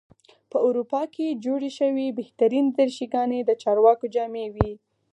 [0.51, 4.71] په اروپا کې جوړې شوې بهترینې دریشي ګانې د چارواکو جامې وې.